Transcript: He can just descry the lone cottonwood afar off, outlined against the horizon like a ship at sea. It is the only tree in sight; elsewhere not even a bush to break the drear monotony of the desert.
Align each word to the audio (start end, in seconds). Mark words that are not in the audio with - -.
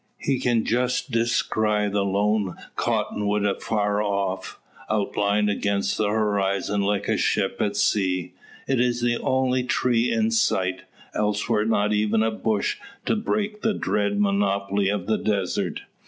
He 0.17 0.39
can 0.39 0.65
just 0.65 1.11
descry 1.11 1.87
the 1.87 2.03
lone 2.03 2.55
cottonwood 2.75 3.45
afar 3.45 4.01
off, 4.01 4.57
outlined 4.89 5.47
against 5.47 5.95
the 5.99 6.07
horizon 6.07 6.81
like 6.81 7.07
a 7.07 7.17
ship 7.19 7.57
at 7.61 7.75
sea. 7.77 8.33
It 8.67 8.79
is 8.79 9.01
the 9.01 9.17
only 9.19 9.61
tree 9.63 10.11
in 10.11 10.31
sight; 10.31 10.85
elsewhere 11.13 11.65
not 11.65 11.93
even 11.93 12.23
a 12.23 12.31
bush 12.31 12.77
to 13.05 13.15
break 13.15 13.61
the 13.61 13.75
drear 13.75 14.09
monotony 14.15 14.89
of 14.89 15.05
the 15.05 15.19
desert. 15.19 15.81